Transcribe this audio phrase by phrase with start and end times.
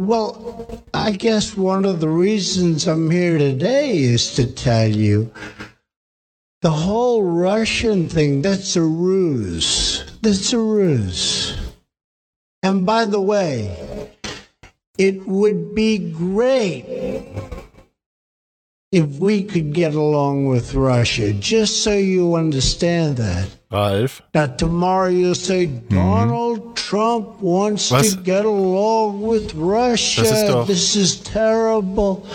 [0.00, 5.30] Well, I guess one of the reasons I'm here today is to tell you
[6.62, 10.10] the whole Russian thing, that's a ruse.
[10.22, 11.54] That's a ruse.
[12.62, 14.16] And by the way,
[14.96, 16.86] it would be great
[18.92, 23.48] if we could get along with Russia, just so you understand that.
[23.70, 24.20] Ralf.
[24.34, 25.94] Now, tomorrow you'll say mm-hmm.
[25.94, 28.16] Donald Trump wants Was?
[28.16, 30.22] to get along with Russia.
[30.22, 32.26] Das ist doch- this is terrible.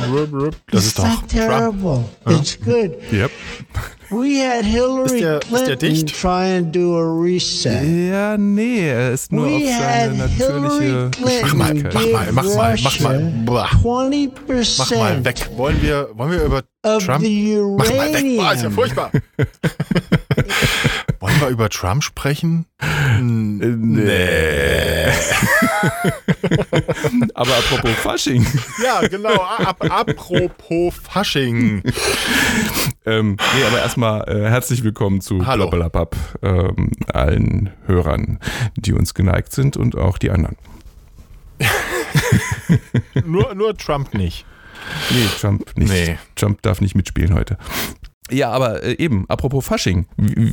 [0.71, 1.27] Das it's ist doch Trump.
[1.27, 2.03] terrible.
[2.27, 3.01] It's good.
[3.11, 3.31] Yep.
[4.09, 6.21] We had Hillary Ist der- ist der Clinton dicht?
[6.21, 7.81] try and do a reset.
[8.11, 11.93] Ja, nee, er ist nur We auf seine had Hillary natürliche Clinton Mach mal, mach
[11.93, 13.31] mal, mach mal, mach mal.
[13.45, 15.49] Mach mal percent weg.
[15.55, 17.23] Wollen wir, wollen wir über of Trump?
[17.23, 18.37] the Mach mal weg.
[18.37, 18.73] Boah, ist ja uranium.
[18.73, 19.11] furchtbar.
[21.25, 22.67] wollen wir über Trump sprechen?
[23.19, 25.07] Nee.
[27.33, 28.45] Aber apropos Fasching.
[28.83, 29.41] Ja, genau.
[29.41, 31.81] Ap apropos Fasching.
[33.07, 35.71] Ähm, nee, aber erstmal äh, herzlich willkommen zu Hallo.
[36.43, 38.39] Ähm, allen Hörern,
[38.75, 40.57] die uns geneigt sind und auch die anderen.
[43.25, 44.45] Nur, nur Trump nicht.
[45.09, 45.91] Nee, Trump nicht.
[45.91, 46.17] Nee.
[46.35, 47.57] Trump darf nicht mitspielen heute.
[48.31, 50.07] Ja, aber äh, eben, apropos Fasching,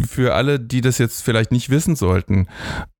[0.07, 2.47] für alle, die das jetzt vielleicht nicht wissen sollten,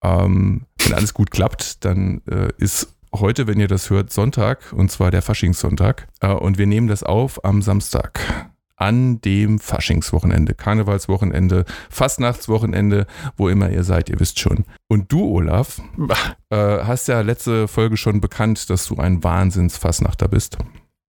[0.03, 4.91] ähm, wenn alles gut klappt, dann äh, ist heute, wenn ihr das hört, Sonntag, und
[4.91, 6.09] zwar der Faschingssonntag.
[6.21, 8.21] Äh, und wir nehmen das auf am Samstag.
[8.77, 14.65] An dem Faschingswochenende, Karnevalswochenende, Fastnachtswochenende, wo immer ihr seid, ihr wisst schon.
[14.89, 15.81] Und du, Olaf,
[16.51, 20.59] äh, hast ja letzte Folge schon bekannt, dass du ein Wahnsinnsfastnachter bist.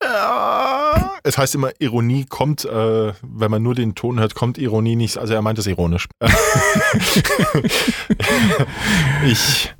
[1.24, 5.18] Es heißt immer, Ironie kommt, äh, wenn man nur den Ton hört, kommt Ironie nicht.
[5.18, 6.08] Also er meint es ironisch.
[9.24, 9.72] ich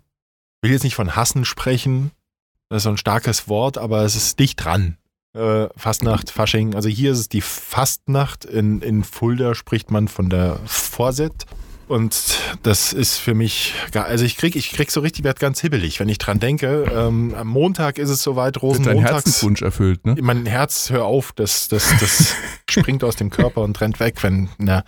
[0.63, 2.13] will jetzt nicht von Hassen sprechen.
[2.69, 4.99] Das ist so ein starkes Wort, aber es ist dicht dran.
[5.35, 6.75] Äh, Fastnacht, Fasching.
[6.77, 8.45] Also hier ist es die Fastnacht.
[8.45, 11.47] In, in Fulda spricht man von der Vorset.
[11.93, 15.61] Und das ist für mich, gar- also ich krieg, ich krieg so richtig, werd ganz
[15.61, 16.85] hibbelig, wenn ich dran denke.
[16.91, 19.13] Ähm, am Montag ist es soweit, Wird dein Rosenmontags.
[19.13, 20.17] Herzenswunsch erfüllt, ne?
[20.21, 22.35] Mein Herz, hör auf, das, das, das
[22.71, 24.85] springt aus dem Körper und rennt weg, wenn der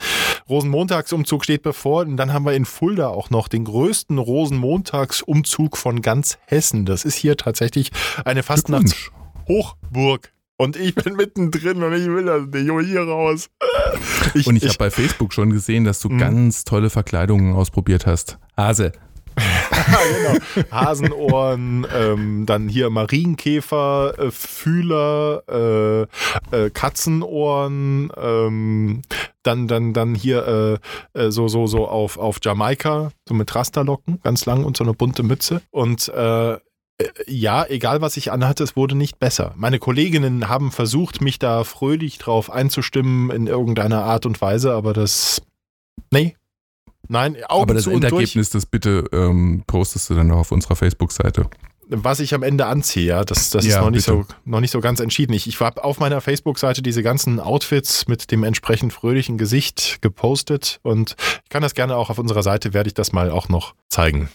[0.48, 2.02] Rosenmontagsumzug steht bevor.
[2.02, 6.86] Und dann haben wir in Fulda auch noch den größten Rosenmontagsumzug von ganz Hessen.
[6.86, 7.90] Das ist hier tatsächlich
[8.24, 10.32] eine Fastnachtshochburg.
[10.56, 12.68] Und ich bin mittendrin und ich will das nicht.
[12.68, 13.48] Ich hier raus.
[14.34, 16.18] Ich, Und ich habe bei Facebook schon gesehen, dass du Mhm.
[16.18, 18.38] ganz tolle Verkleidungen ausprobiert hast.
[18.56, 18.92] Hase.
[19.84, 20.64] Genau.
[20.70, 25.42] Hasenohren, ähm, dann hier Marienkäfer, äh, Fühler,
[26.52, 29.02] äh, äh, Katzenohren, ähm,
[29.42, 30.80] dann, dann, dann hier
[31.14, 34.84] äh, äh, so, so, so auf, auf Jamaika, so mit Rasterlocken, ganz lang und so
[34.84, 35.60] eine bunte Mütze.
[35.70, 36.56] Und äh,
[37.26, 39.52] ja, egal was ich anhatte, es wurde nicht besser.
[39.56, 44.92] Meine Kolleginnen haben versucht, mich da fröhlich drauf einzustimmen in irgendeiner Art und Weise, aber
[44.92, 45.42] das.
[46.12, 46.36] Nee.
[47.08, 47.86] Nein, Augen Aber das.
[47.86, 51.50] Endergebnis, das bitte ähm, postest du dann noch auf unserer Facebook-Seite.
[51.88, 54.70] was ich am Ende anziehe, ja, das, das ist Ja, noch nicht, so, noch nicht
[54.70, 55.34] so ganz entschieden.
[55.34, 60.80] Ich, ich habe auf meiner Facebook-Seite diese ganzen Outfits mit dem entsprechend fröhlichen Gesicht gepostet
[60.82, 63.74] und ich kann das gerne auch auf unserer Seite, werde ich das mal auch noch
[63.90, 64.30] zeigen.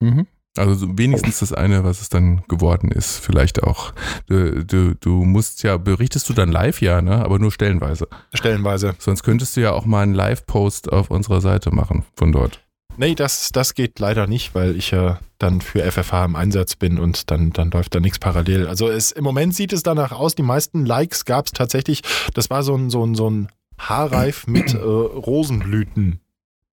[0.00, 0.26] Mhm.
[0.58, 3.92] Also so wenigstens das eine, was es dann geworden ist, vielleicht auch.
[4.26, 7.24] Du, du, du musst ja, berichtest du dann live, ja, ne?
[7.24, 8.08] Aber nur stellenweise.
[8.34, 8.94] Stellenweise.
[8.98, 12.60] Sonst könntest du ja auch mal einen Live-Post auf unserer Seite machen von dort.
[12.98, 16.98] Nee, das, das geht leider nicht, weil ich ja dann für FFH im Einsatz bin
[16.98, 18.66] und dann, dann läuft da nichts parallel.
[18.68, 22.00] Also es, im Moment sieht es danach aus, die meisten Likes gab es tatsächlich,
[22.32, 26.20] das war so ein, so ein, so ein Haarreif mit äh, Rosenblüten.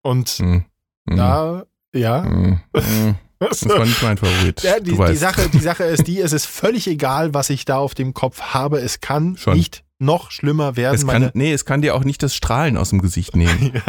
[0.02, 0.66] Und Mhm.
[1.06, 1.16] Mhm.
[1.18, 1.64] da,
[1.94, 2.22] ja.
[2.22, 2.60] Mhm.
[3.50, 4.62] Das war nicht mein Favorit.
[4.64, 7.78] Ja, die, die, Sache, die Sache ist die, es ist völlig egal, was ich da
[7.78, 8.80] auf dem Kopf habe.
[8.80, 9.58] Es kann Schon.
[9.58, 10.96] nicht noch schlimmer werden.
[10.96, 13.72] es kann, nee, es kann dir auch nicht das Strahlen aus dem Gesicht nehmen.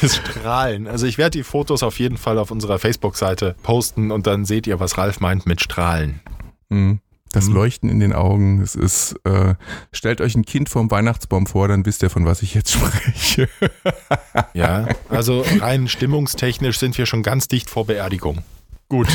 [0.00, 0.86] das Strahlen.
[0.86, 4.66] Also ich werde die Fotos auf jeden Fall auf unserer Facebook-Seite posten und dann seht
[4.66, 6.20] ihr, was Ralf meint mit Strahlen.
[6.68, 7.00] Mhm.
[7.32, 7.54] Das Mhm.
[7.54, 9.54] Leuchten in den Augen, es ist, äh,
[9.92, 13.48] stellt euch ein Kind vorm Weihnachtsbaum vor, dann wisst ihr, von was ich jetzt spreche.
[14.54, 18.38] Ja, also rein stimmungstechnisch sind wir schon ganz dicht vor Beerdigung.
[18.88, 19.08] Gut,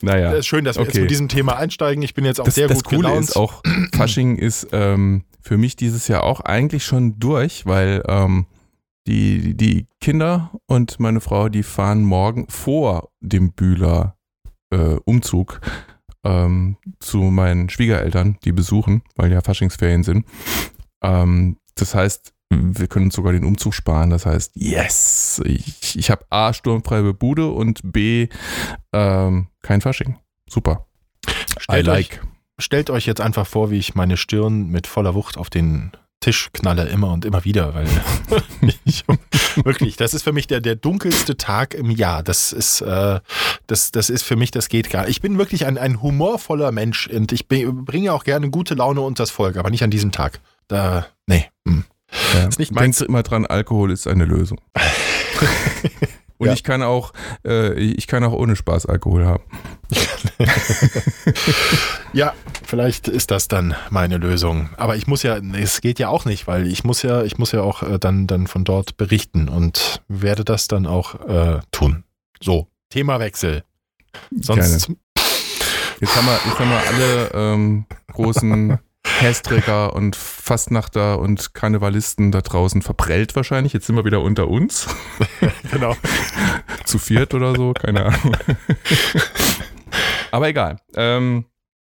[0.00, 0.32] naja.
[0.32, 1.00] es ist schön, dass wir jetzt okay.
[1.00, 2.02] mit diesem Thema einsteigen.
[2.04, 3.28] Ich bin jetzt auch Das, sehr das gut Coole gelaunt.
[3.30, 3.62] ist auch,
[3.96, 8.46] Fasching ist ähm, für mich dieses Jahr auch eigentlich schon durch, weil ähm,
[9.08, 14.16] die, die Kinder und meine Frau, die fahren morgen vor dem Bühler
[14.70, 15.60] äh, Umzug
[16.24, 20.26] ähm, zu meinen Schwiegereltern, die besuchen, weil ja Faschingsferien sind.
[21.02, 24.10] Ähm, das heißt, wir können uns sogar den Umzug sparen.
[24.10, 28.28] Das heißt, yes, ich, ich habe A, sturmfreie Bude und B,
[28.92, 30.18] ähm, kein Fasching.
[30.48, 30.86] super.
[31.58, 32.20] Stellt I like.
[32.22, 35.92] Euch, stellt euch jetzt einfach vor, wie ich meine Stirn mit voller Wucht auf den
[36.22, 37.86] Tisch knalle immer und immer wieder, weil
[38.84, 39.04] ich,
[39.64, 42.22] wirklich, das ist für mich der, der dunkelste Tag im Jahr.
[42.22, 43.20] Das ist, äh,
[43.66, 45.10] das, das ist für mich, das geht gar nicht.
[45.10, 49.24] Ich bin wirklich ein, ein humorvoller Mensch und ich bringe auch gerne gute Laune unter
[49.24, 50.40] das Volk, aber nicht an diesem Tag.
[50.68, 51.46] Da, nee.
[51.66, 51.84] Hm.
[52.34, 52.48] Ja.
[52.48, 54.60] Ist nicht Denkst du immer dran, Alkohol ist eine Lösung.
[56.38, 56.54] Und ja.
[56.54, 57.12] ich kann auch,
[57.44, 59.44] äh, ich kann auch ohne Spaß Alkohol haben.
[62.12, 62.34] ja,
[62.64, 64.70] vielleicht ist das dann meine Lösung.
[64.76, 67.52] Aber ich muss ja, es geht ja auch nicht, weil ich muss ja, ich muss
[67.52, 72.04] ja auch äh, dann, dann von dort berichten und werde das dann auch äh, tun.
[72.40, 73.64] So, Themawechsel.
[74.30, 74.86] Sonst.
[74.86, 74.98] Gerne.
[76.00, 82.40] Jetzt haben wir, jetzt haben wir alle ähm, großen Hästräger und Fastnachter und Karnevalisten da
[82.40, 83.72] draußen verprellt wahrscheinlich.
[83.72, 84.88] Jetzt sind wir wieder unter uns.
[85.70, 85.94] genau.
[86.84, 88.36] Zu viert oder so, keine Ahnung.
[90.32, 90.78] Aber egal.
[90.96, 91.44] Ähm,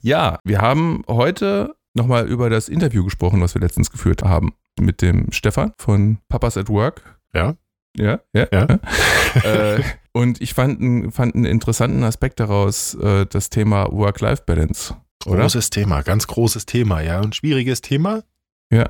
[0.03, 5.03] ja, wir haben heute nochmal über das Interview gesprochen, was wir letztens geführt haben mit
[5.03, 7.21] dem Stefan von Papas at Work.
[7.35, 7.57] Ja.
[7.97, 8.47] Ja, ja.
[8.53, 8.65] ja.
[9.43, 9.83] äh,
[10.13, 14.97] und ich fand, fand einen interessanten Aspekt daraus, äh, das Thema Work-Life-Balance.
[15.25, 15.71] Großes oder?
[15.71, 17.21] Thema, ganz großes Thema, ja.
[17.21, 18.23] Ein schwieriges Thema.
[18.73, 18.89] Ja,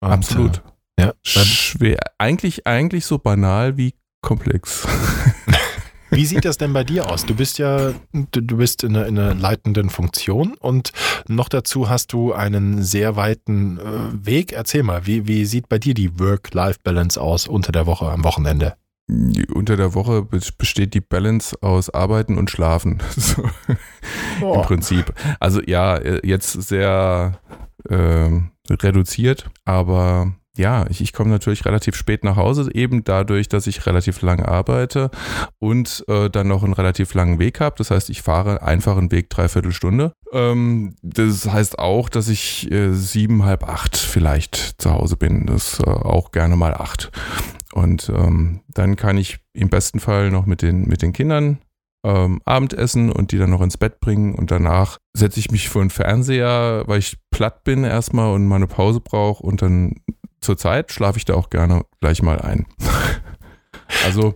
[0.00, 0.62] Und, absolut.
[0.96, 1.12] Äh, ja.
[1.24, 1.98] Schwer.
[2.18, 4.86] Eigentlich, eigentlich so banal wie komplex.
[6.14, 7.24] Wie sieht das denn bei dir aus?
[7.24, 10.92] Du bist ja, du, bist in einer, in einer, leitenden Funktion und
[11.28, 14.52] noch dazu hast du einen sehr weiten äh, Weg.
[14.52, 18.76] Erzähl mal, wie, wie sieht bei dir die Work-Life-Balance aus unter der Woche, am Wochenende?
[19.52, 23.02] unter der Woche besteht die Balance aus Arbeiten und Schlafen.
[23.16, 23.44] So,
[24.40, 24.54] oh.
[24.54, 25.14] Im Prinzip.
[25.40, 27.38] Also ja, äh, jetzt sehr
[27.88, 28.30] äh,
[28.70, 33.86] reduziert, aber ja, ich, ich komme natürlich relativ spät nach Hause, eben dadurch, dass ich
[33.86, 35.10] relativ lang arbeite
[35.58, 37.74] und äh, dann noch einen relativ langen Weg habe.
[37.78, 40.12] Das heißt, ich fahre einfach einen Weg dreiviertel Stunde.
[40.32, 45.46] Ähm, das heißt auch, dass ich äh, sieben, halb acht vielleicht zu Hause bin.
[45.46, 47.10] Das äh, auch gerne mal acht.
[47.72, 51.58] Und ähm, dann kann ich im besten Fall noch mit den, mit den Kindern
[52.04, 54.36] ähm, Abendessen und die dann noch ins Bett bringen.
[54.36, 58.56] Und danach setze ich mich vor den Fernseher, weil ich platt bin erstmal und mal
[58.56, 59.42] eine Pause brauche.
[59.42, 59.96] Und dann
[60.44, 62.66] zur Zeit schlafe ich da auch gerne gleich mal ein.
[64.04, 64.34] also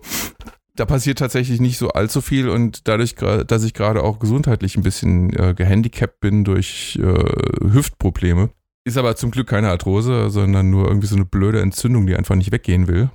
[0.75, 4.83] da passiert tatsächlich nicht so allzu viel und dadurch, dass ich gerade auch gesundheitlich ein
[4.83, 8.49] bisschen äh, gehandicapt bin durch äh, Hüftprobleme,
[8.85, 12.35] ist aber zum Glück keine Arthrose, sondern nur irgendwie so eine blöde Entzündung, die einfach
[12.35, 13.09] nicht weggehen will.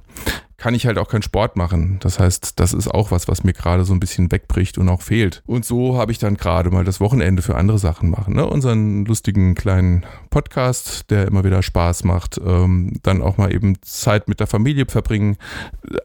[0.64, 1.98] Kann ich halt auch keinen Sport machen.
[2.00, 5.02] Das heißt, das ist auch was, was mir gerade so ein bisschen wegbricht und auch
[5.02, 5.42] fehlt.
[5.44, 8.34] Und so habe ich dann gerade mal das Wochenende für andere Sachen machen.
[8.34, 8.46] Ne?
[8.46, 12.40] Unseren lustigen kleinen Podcast, der immer wieder Spaß macht.
[12.42, 15.36] Ähm, dann auch mal eben Zeit mit der Familie verbringen.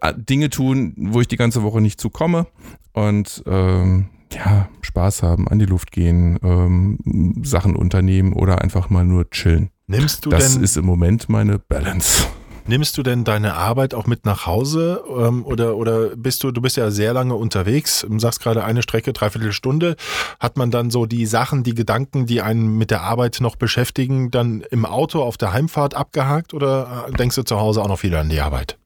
[0.01, 2.45] Äh, Dinge tun, wo ich die ganze Woche nicht zukomme.
[2.91, 9.05] Und ähm, ja, Spaß haben, an die Luft gehen, ähm, Sachen unternehmen oder einfach mal
[9.05, 9.69] nur chillen.
[9.87, 12.27] Nimmst du das denn, ist im Moment meine Balance.
[12.69, 16.61] Nimmst du denn deine Arbeit auch mit nach Hause ähm, oder, oder bist du, du
[16.61, 19.95] bist ja sehr lange unterwegs, du sagst gerade eine Strecke, dreiviertel Stunde,
[20.39, 24.29] hat man dann so die Sachen, die Gedanken, die einen mit der Arbeit noch beschäftigen,
[24.29, 28.03] dann im Auto auf der Heimfahrt abgehakt oder äh, denkst du zu Hause auch noch
[28.03, 28.77] wieder an die Arbeit?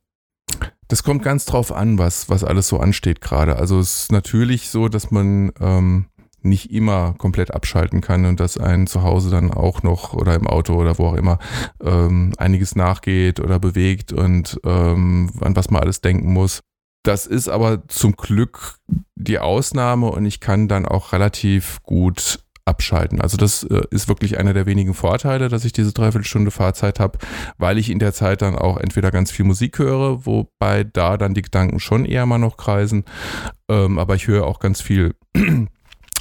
[0.88, 3.58] Das kommt ganz drauf an, was, was alles so ansteht gerade.
[3.58, 6.06] Also es ist natürlich so, dass man ähm,
[6.44, 10.48] nicht immer komplett abschalten kann und dass ein zu Hause dann auch noch oder im
[10.48, 11.40] Auto oder wo auch immer
[11.84, 16.62] ähm, einiges nachgeht oder bewegt und ähm, an was man alles denken muss.
[17.04, 18.78] Das ist aber zum Glück
[19.16, 23.20] die Ausnahme und ich kann dann auch relativ gut abschalten.
[23.20, 27.20] Also das äh, ist wirklich einer der wenigen Vorteile, dass ich diese Dreiviertelstunde Fahrzeit habe,
[27.58, 31.34] weil ich in der Zeit dann auch entweder ganz viel Musik höre, wobei da dann
[31.34, 33.04] die Gedanken schon eher mal noch kreisen,
[33.70, 35.16] ähm, aber ich höre auch ganz viel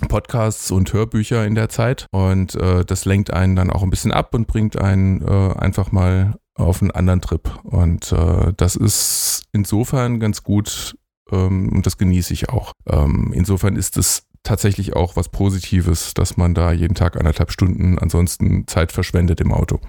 [0.09, 4.13] Podcasts und Hörbücher in der Zeit und äh, das lenkt einen dann auch ein bisschen
[4.13, 9.45] ab und bringt einen äh, einfach mal auf einen anderen Trip und äh, das ist
[9.53, 10.97] insofern ganz gut
[11.31, 12.73] ähm, und das genieße ich auch.
[12.87, 17.99] Ähm, insofern ist es tatsächlich auch was Positives, dass man da jeden Tag anderthalb Stunden
[17.99, 19.81] ansonsten Zeit verschwendet im Auto.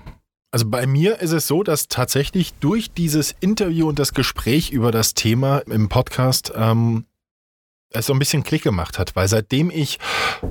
[0.51, 4.91] Also bei mir ist es so, dass tatsächlich durch dieses Interview und das Gespräch über
[4.91, 7.05] das Thema im Podcast ähm,
[7.93, 9.99] es so ein bisschen Klick gemacht hat, weil seitdem ich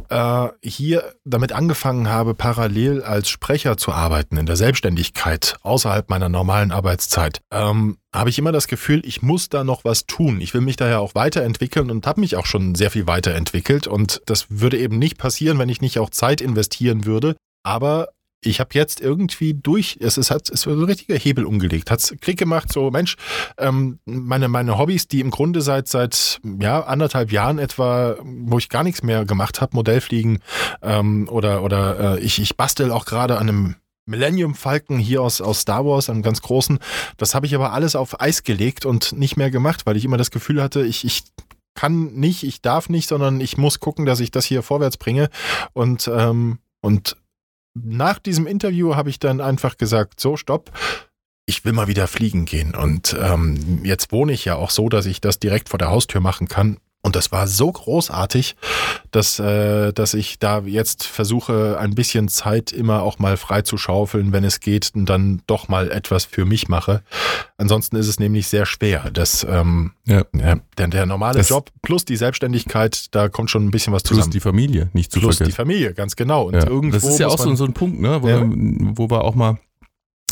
[0.09, 6.29] äh, hier damit angefangen habe, parallel als Sprecher zu arbeiten in der Selbstständigkeit außerhalb meiner
[6.29, 10.41] normalen Arbeitszeit, ähm, habe ich immer das Gefühl, ich muss da noch was tun.
[10.41, 14.23] Ich will mich daher auch weiterentwickeln und habe mich auch schon sehr viel weiterentwickelt und
[14.27, 17.37] das würde eben nicht passieren, wenn ich nicht auch Zeit investieren würde.
[17.65, 18.09] Aber
[18.45, 22.15] ich habe jetzt irgendwie durch, es ist, hat, es so ein richtiger Hebel umgelegt, hat's
[22.21, 23.17] Krieg gemacht, so Mensch,
[23.59, 28.69] ähm, meine, meine Hobbys, die im Grunde seit, seit ja, anderthalb Jahren etwa, wo ich
[28.69, 30.41] gar nichts mehr gemacht habe, Modellfliegen
[30.83, 35.41] ähm, oder, oder äh, ich, ich bastel auch gerade an einem Millennium Falcon hier aus,
[35.41, 36.81] aus Star Wars, einem ganz großen.
[37.17, 40.17] Das habe ich aber alles auf Eis gelegt und nicht mehr gemacht, weil ich immer
[40.17, 41.23] das Gefühl hatte, ich, ich
[41.75, 45.31] kann nicht, ich darf nicht, sondern ich muss gucken, dass ich das hier vorwärts bringe.
[45.73, 47.17] Und, ähm, und
[47.75, 50.71] nach diesem Interview habe ich dann einfach gesagt, so, stopp.
[51.47, 52.75] Ich will mal wieder fliegen gehen.
[52.75, 56.21] Und ähm, jetzt wohne ich ja auch so, dass ich das direkt vor der Haustür
[56.21, 56.79] machen kann.
[57.05, 58.55] Und das war so großartig,
[59.11, 63.77] dass, äh, dass ich da jetzt versuche, ein bisschen Zeit immer auch mal frei zu
[63.77, 67.03] schaufeln, wenn es geht, und dann doch mal etwas für mich mache.
[67.59, 69.11] Ansonsten ist es nämlich sehr schwer.
[69.13, 70.23] Das, ähm, ja.
[70.33, 74.05] ja der, der normale das Job plus die Selbstständigkeit, da kommt schon ein bisschen was
[74.05, 74.27] zusammen.
[74.27, 75.51] Plus die Familie, nicht zu plus vergessen.
[75.51, 76.45] die Familie, ganz genau.
[76.47, 76.67] Und ja.
[76.69, 78.41] irgendwo das ist ja auch so, so ein Punkt, ne, wo, ja.
[78.41, 78.49] wir,
[78.97, 79.59] wo wir auch mal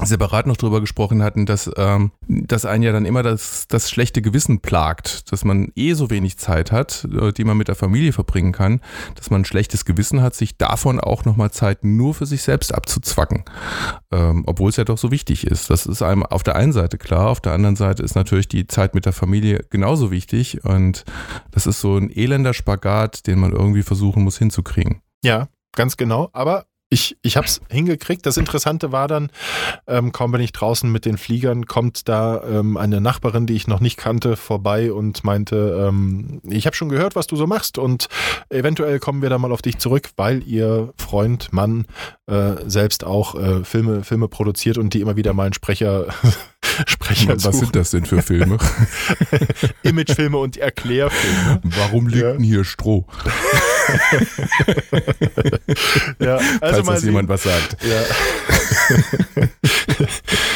[0.05, 4.23] separat noch drüber gesprochen hatten, dass, ähm, dass einen ja dann immer das, das schlechte
[4.23, 8.13] Gewissen plagt, dass man eh so wenig Zeit hat, äh, die man mit der Familie
[8.13, 8.81] verbringen kann,
[9.15, 12.75] dass man ein schlechtes Gewissen hat, sich davon auch nochmal Zeit nur für sich selbst
[12.75, 13.45] abzuzwacken.
[14.11, 15.71] Ähm, obwohl es ja doch so wichtig ist.
[15.71, 18.67] Das ist einem auf der einen Seite klar, auf der anderen Seite ist natürlich die
[18.67, 21.05] Zeit mit der Familie genauso wichtig und
[21.51, 25.03] das ist so ein elender Spagat, den man irgendwie versuchen muss hinzukriegen.
[25.23, 26.31] Ja, ganz genau.
[26.33, 28.27] Aber ich, ich habe es hingekriegt.
[28.27, 29.31] Das Interessante war dann,
[29.87, 33.69] ähm, kaum bin ich draußen mit den Fliegern, kommt da ähm, eine Nachbarin, die ich
[33.69, 37.79] noch nicht kannte, vorbei und meinte, ähm, ich habe schon gehört, was du so machst
[37.79, 38.09] und
[38.49, 41.87] eventuell kommen wir da mal auf dich zurück, weil ihr Freund, Mann
[42.27, 46.07] äh, selbst auch äh, Filme, Filme produziert und die immer wieder mal einen Sprecher
[46.87, 47.59] Sprecher Was suchen.
[47.59, 48.59] sind das denn für Filme?
[49.83, 51.61] Imagefilme und Erklärfilme.
[51.63, 52.33] Warum liegt ja.
[52.33, 53.07] denn hier Stroh?
[56.19, 57.77] ja, also Falls das jemand was sagt.
[57.83, 58.03] Ja.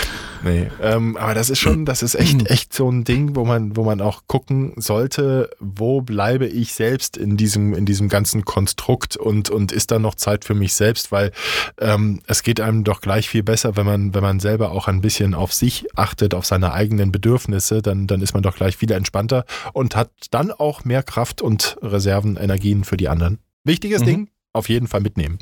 [0.44, 3.76] Nee, ähm, aber das ist schon, das ist echt, echt so ein Ding, wo man,
[3.76, 9.16] wo man auch gucken sollte, wo bleibe ich selbst in diesem, in diesem ganzen Konstrukt
[9.16, 11.32] und, und ist da noch Zeit für mich selbst, weil
[11.80, 15.00] ähm, es geht einem doch gleich viel besser, wenn man, wenn man selber auch ein
[15.00, 18.90] bisschen auf sich achtet, auf seine eigenen Bedürfnisse, dann, dann ist man doch gleich viel
[18.92, 23.38] entspannter und hat dann auch mehr Kraft und Reserven, Energien für die anderen.
[23.64, 24.06] Wichtiges mhm.
[24.06, 25.38] Ding, auf jeden Fall mitnehmen.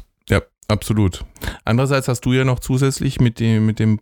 [0.73, 1.25] Absolut.
[1.67, 4.01] Andererseits hast du ja noch zusätzlich mit dem, mit dem,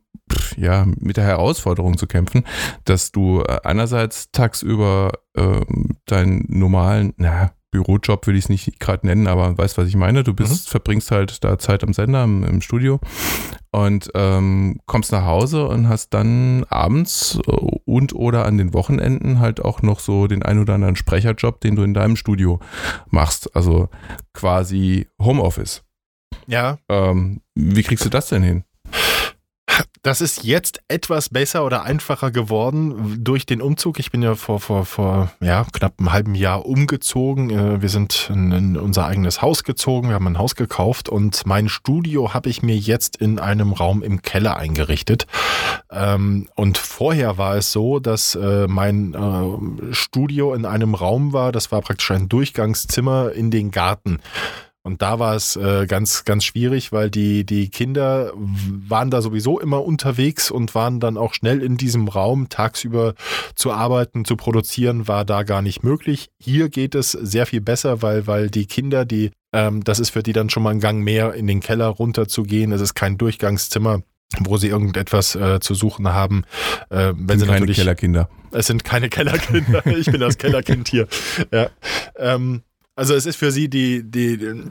[0.57, 2.45] ja, mit der Herausforderung zu kämpfen,
[2.85, 5.61] dass du äh, einerseits tagsüber äh,
[6.07, 10.25] deinen normalen, na, Bürojob will ich es nicht gerade nennen, aber weißt, was ich meine.
[10.25, 10.71] Du bist, mhm.
[10.71, 13.01] verbringst halt da Zeit am Sender, im, im Studio
[13.73, 17.51] und ähm, kommst nach Hause und hast dann abends äh,
[17.85, 21.77] und oder an den Wochenenden halt auch noch so den ein oder anderen Sprecherjob, den
[21.77, 22.61] du in deinem Studio
[23.09, 23.55] machst.
[23.55, 23.89] Also
[24.33, 25.85] quasi Homeoffice.
[26.47, 26.79] Ja.
[26.89, 28.65] Ähm, wie kriegst du das denn hin?
[30.03, 33.99] Das ist jetzt etwas besser oder einfacher geworden durch den Umzug.
[33.99, 37.51] Ich bin ja vor, vor, vor ja, knapp einem halben Jahr umgezogen.
[37.51, 40.09] Äh, wir sind in, unser eigenes Haus gezogen.
[40.09, 44.03] Wir haben ein Haus gekauft und mein Studio habe ich mir jetzt in einem Raum
[44.03, 45.27] im Keller eingerichtet.
[45.91, 51.53] Ähm, und vorher war es so, dass äh, mein äh, Studio in einem Raum war.
[51.53, 54.21] Das war praktisch ein Durchgangszimmer in den Garten.
[54.83, 59.61] Und da war es äh, ganz, ganz schwierig, weil die, die Kinder waren da sowieso
[59.61, 62.49] immer unterwegs und waren dann auch schnell in diesem Raum.
[62.49, 63.15] Tagsüber
[63.55, 66.31] zu arbeiten, zu produzieren, war da gar nicht möglich.
[66.39, 70.23] Hier geht es sehr viel besser, weil, weil die Kinder, die, ähm, das ist für
[70.23, 72.73] die dann schon mal ein Gang mehr, in den Keller runter zu gehen.
[72.73, 74.03] Es ist kein Durchgangszimmer
[74.39, 76.45] wo sie irgendetwas äh, zu suchen haben.
[76.89, 78.29] Äh, wenn sind sie keine Kellerkinder.
[78.53, 79.85] Es sind keine Kellerkinder.
[79.87, 81.09] ich bin das Kellerkind hier.
[81.51, 81.69] Ja.
[82.17, 82.63] Ähm,
[83.01, 84.63] also es ist für sie die, die,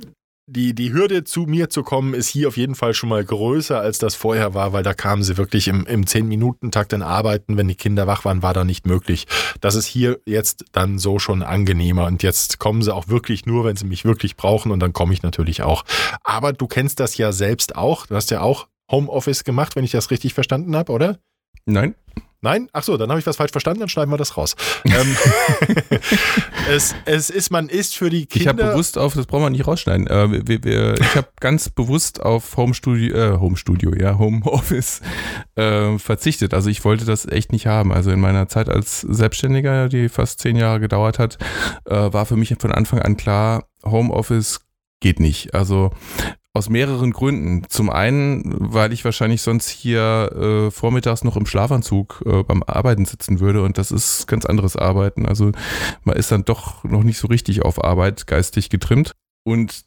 [0.46, 3.82] die, die Hürde zu mir zu kommen, ist hier auf jeden Fall schon mal größer,
[3.82, 7.58] als das vorher war, weil da kamen sie wirklich im, im 10-Minuten-Takt in Arbeiten.
[7.58, 9.26] Wenn die Kinder wach waren, war da nicht möglich.
[9.62, 12.06] Das ist hier jetzt dann so schon angenehmer.
[12.06, 14.72] Und jetzt kommen sie auch wirklich nur, wenn sie mich wirklich brauchen.
[14.72, 15.84] Und dann komme ich natürlich auch.
[16.24, 18.06] Aber du kennst das ja selbst auch.
[18.06, 21.18] Du hast ja auch Homeoffice gemacht, wenn ich das richtig verstanden habe, oder?
[21.66, 21.96] Nein.
[22.42, 22.70] Nein?
[22.72, 24.56] Ach so, dann habe ich was falsch verstanden, dann schneiden wir das raus.
[24.86, 25.18] ähm,
[26.70, 28.42] es, es ist, man ist für die Kinder.
[28.42, 30.08] Ich habe bewusst auf, das brauchen wir nicht rausschneiden.
[30.08, 34.46] Äh, wir, wir, ich habe ganz bewusst auf Home Studio, äh, Home Studio, ja, Home
[34.46, 35.02] Office
[35.56, 36.54] äh, verzichtet.
[36.54, 37.92] Also ich wollte das echt nicht haben.
[37.92, 41.38] Also in meiner Zeit als Selbstständiger, die fast zehn Jahre gedauert hat,
[41.86, 44.62] äh, war für mich von Anfang an klar, Home Office
[45.02, 45.54] geht nicht.
[45.54, 45.92] Also
[46.54, 47.64] aus mehreren Gründen.
[47.70, 53.06] Zum einen, weil ich wahrscheinlich sonst hier äh, vormittags noch im Schlafanzug äh, beim Arbeiten
[53.06, 55.26] sitzen würde und das ist ganz anderes Arbeiten.
[55.26, 55.52] Also
[56.04, 59.14] man ist dann doch noch nicht so richtig auf Arbeit geistig getrimmt.
[59.46, 59.86] Und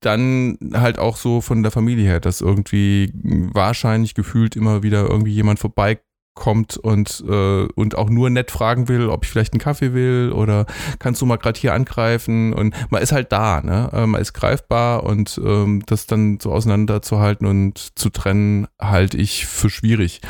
[0.00, 5.32] dann halt auch so von der Familie her, dass irgendwie wahrscheinlich gefühlt immer wieder irgendwie
[5.32, 6.07] jemand vorbeikommt
[6.38, 10.32] kommt und, äh, und auch nur nett fragen will, ob ich vielleicht einen Kaffee will
[10.32, 10.66] oder
[10.98, 13.90] kannst du mal gerade hier angreifen und man ist halt da, ne?
[13.92, 19.46] Äh, man ist greifbar und ähm, das dann so auseinanderzuhalten und zu trennen, halte ich
[19.46, 20.20] für schwierig.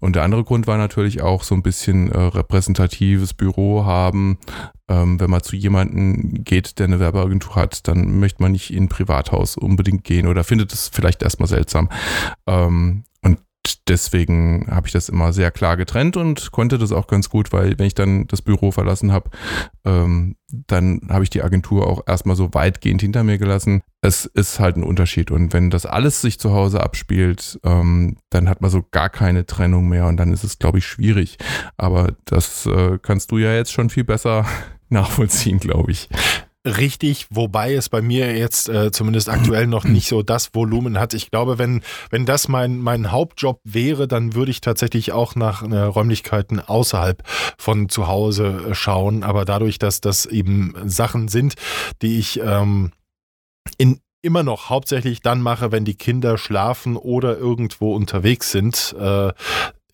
[0.00, 4.38] Und der andere Grund war natürlich auch so ein bisschen äh, repräsentatives Büro haben.
[4.86, 8.84] Ähm, wenn man zu jemandem geht, der eine Werbeagentur hat, dann möchte man nicht in
[8.84, 11.88] ein Privathaus unbedingt gehen oder findet es vielleicht erstmal seltsam.
[12.46, 13.04] Ähm,
[13.88, 17.78] deswegen habe ich das immer sehr klar getrennt und konnte das auch ganz gut, weil
[17.78, 19.30] wenn ich dann das Büro verlassen habe,
[19.84, 23.82] ähm, dann habe ich die Agentur auch erstmal so weitgehend hinter mir gelassen.
[24.00, 28.48] Es ist halt ein Unterschied und wenn das alles sich zu Hause abspielt, ähm, dann
[28.48, 31.38] hat man so gar keine Trennung mehr und dann ist es, glaube ich, schwierig.
[31.76, 34.46] Aber das äh, kannst du ja jetzt schon viel besser
[34.88, 36.08] nachvollziehen, glaube ich.
[36.66, 41.12] Richtig, wobei es bei mir jetzt äh, zumindest aktuell noch nicht so das Volumen hat.
[41.12, 45.62] Ich glaube, wenn, wenn das mein, mein Hauptjob wäre, dann würde ich tatsächlich auch nach
[45.62, 47.22] äh, Räumlichkeiten außerhalb
[47.58, 49.24] von zu Hause äh, schauen.
[49.24, 51.54] Aber dadurch, dass das eben Sachen sind,
[52.00, 52.92] die ich ähm,
[53.76, 59.32] in, immer noch hauptsächlich dann mache, wenn die Kinder schlafen oder irgendwo unterwegs sind, äh,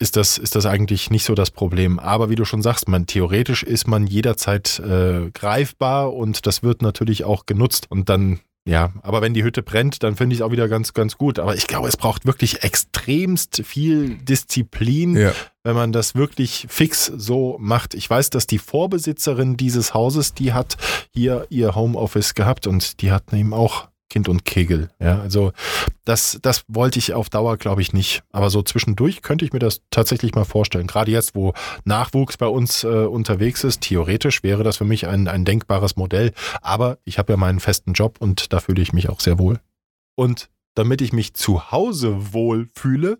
[0.00, 1.98] ist das, ist das eigentlich nicht so das Problem.
[1.98, 6.80] Aber wie du schon sagst, man theoretisch ist man jederzeit äh, greifbar und das wird
[6.82, 7.86] natürlich auch genutzt.
[7.90, 10.94] Und dann, ja, aber wenn die Hütte brennt, dann finde ich es auch wieder ganz,
[10.94, 11.38] ganz gut.
[11.38, 15.32] Aber ich glaube, es braucht wirklich extremst viel Disziplin, ja.
[15.64, 17.92] wenn man das wirklich fix so macht.
[17.92, 20.78] Ich weiß, dass die Vorbesitzerin dieses Hauses, die hat
[21.12, 24.90] hier ihr Homeoffice gehabt und die hat eben auch Kind und Kegel.
[24.98, 25.52] Ja, also
[26.04, 28.22] das, das wollte ich auf Dauer, glaube ich, nicht.
[28.32, 30.86] Aber so zwischendurch könnte ich mir das tatsächlich mal vorstellen.
[30.86, 35.28] Gerade jetzt, wo Nachwuchs bei uns äh, unterwegs ist, theoretisch wäre das für mich ein,
[35.28, 36.32] ein denkbares Modell.
[36.60, 39.60] Aber ich habe ja meinen festen Job und da fühle ich mich auch sehr wohl.
[40.16, 43.18] Und damit ich mich zu Hause wohl fühle.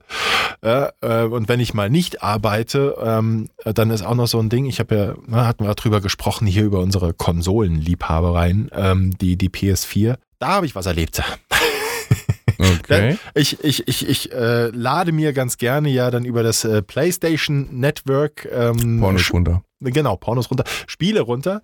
[0.62, 4.49] Äh, äh, und wenn ich mal nicht arbeite, ähm, dann ist auch noch so ein
[4.49, 9.37] Ding, ich habe ja, na, hatten wir drüber gesprochen, hier über unsere Konsolenliebhabereien, ähm, die,
[9.37, 10.16] die PS4.
[10.40, 11.23] Da habe ich was erlebt.
[12.61, 13.16] Okay.
[13.32, 17.69] Ich, ich, ich, ich äh, lade mir ganz gerne ja dann über das äh, PlayStation
[17.71, 19.62] Network ähm, Pornos runter.
[19.80, 21.62] Genau, Pornos runter, Spiele runter.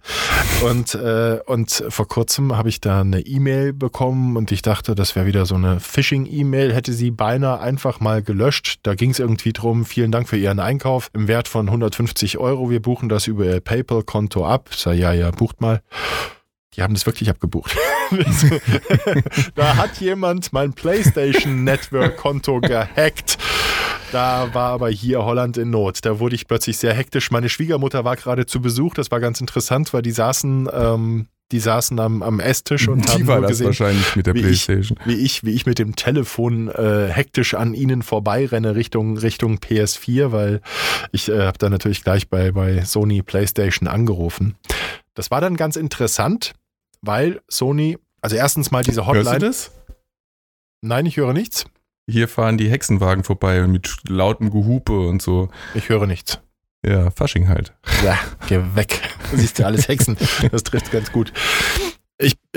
[0.64, 5.14] Und, äh, und vor kurzem habe ich da eine E-Mail bekommen und ich dachte, das
[5.14, 8.79] wäre wieder so eine Phishing-E-Mail, hätte sie beinahe einfach mal gelöscht.
[8.85, 12.70] Da ging es irgendwie drum, vielen Dank für Ihren Einkauf im Wert von 150 Euro.
[12.70, 14.70] Wir buchen das über Ihr PayPal-Konto ab.
[14.70, 15.83] Ich sage, ja, ja, bucht mal.
[16.76, 17.74] Die haben das wirklich abgebucht.
[19.54, 23.38] da hat jemand mein PlayStation Network Konto gehackt.
[24.12, 26.04] Da war aber hier Holland in Not.
[26.04, 27.30] Da wurde ich plötzlich sehr hektisch.
[27.30, 28.94] Meine Schwiegermutter war gerade zu Besuch.
[28.94, 33.12] Das war ganz interessant, weil die saßen, ähm, die saßen am, am Esstisch und die
[33.12, 34.98] haben war gesehen, wahrscheinlich mit der wie Playstation.
[35.00, 39.58] Ich, wie ich, wie ich mit dem Telefon äh, hektisch an ihnen vorbeirenne Richtung Richtung
[39.58, 40.60] PS4, weil
[41.12, 44.56] ich äh, habe da natürlich gleich bei bei Sony PlayStation angerufen.
[45.14, 46.52] Das war dann ganz interessant,
[47.07, 49.25] weil Sony also erstens mal diese Hotline.
[49.31, 49.71] Hörst du das?
[50.81, 51.66] Nein, ich höre nichts.
[52.09, 55.49] Hier fahren die Hexenwagen vorbei mit lautem Gehupe und so.
[55.75, 56.40] Ich höre nichts.
[56.85, 57.73] Ja, Fasching halt.
[58.05, 59.01] Ja, geh weg.
[59.33, 60.16] Du siehst ja alles Hexen.
[60.53, 61.33] Das trifft ganz gut.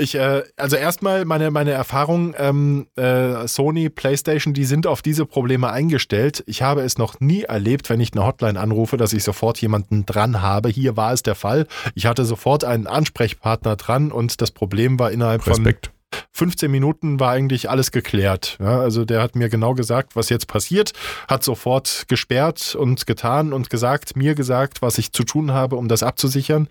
[0.00, 5.26] Ich, äh, also erstmal meine, meine Erfahrung, ähm, äh, Sony, PlayStation, die sind auf diese
[5.26, 6.42] Probleme eingestellt.
[6.46, 10.06] Ich habe es noch nie erlebt, wenn ich eine Hotline anrufe, dass ich sofort jemanden
[10.06, 10.70] dran habe.
[10.70, 11.66] Hier war es der Fall.
[11.94, 15.86] Ich hatte sofort einen Ansprechpartner dran und das Problem war innerhalb Respekt.
[15.86, 15.99] von
[16.40, 18.56] 15 Minuten war eigentlich alles geklärt.
[18.60, 20.92] Ja, also der hat mir genau gesagt, was jetzt passiert,
[21.28, 25.86] hat sofort gesperrt und getan und gesagt, mir gesagt, was ich zu tun habe, um
[25.86, 26.68] das abzusichern.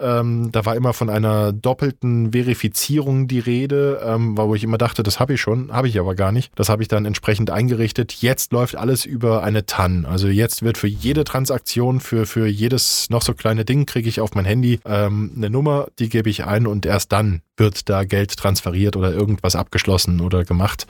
[0.00, 5.04] Ähm, da war immer von einer doppelten Verifizierung die Rede, ähm, wo ich immer dachte,
[5.04, 6.50] das habe ich schon, habe ich aber gar nicht.
[6.56, 8.14] Das habe ich dann entsprechend eingerichtet.
[8.14, 10.06] Jetzt läuft alles über eine TAN.
[10.06, 14.20] Also jetzt wird für jede Transaktion, für, für jedes noch so kleine Ding, kriege ich
[14.20, 18.02] auf mein Handy ähm, eine Nummer, die gebe ich ein und erst dann wird da
[18.02, 20.86] Geld transferiert oder irgendwas abgeschlossen oder gemacht.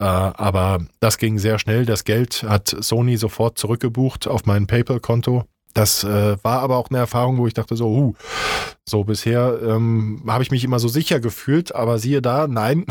[0.00, 1.84] Äh, aber das ging sehr schnell.
[1.84, 5.44] Das Geld hat Sony sofort zurückgebucht auf mein PayPal-Konto.
[5.74, 8.14] Das äh, war aber auch eine Erfahrung, wo ich dachte so, huh,
[8.88, 12.86] so bisher ähm, habe ich mich immer so sicher gefühlt, aber siehe da, nein,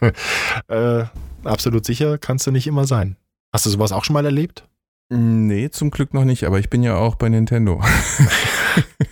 [0.68, 1.04] äh,
[1.42, 3.16] absolut sicher kannst du nicht immer sein.
[3.52, 4.64] Hast du sowas auch schon mal erlebt?
[5.12, 7.82] Nee, zum Glück noch nicht, aber ich bin ja auch bei Nintendo.